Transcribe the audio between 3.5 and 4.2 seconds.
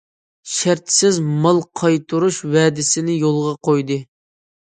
قويدى.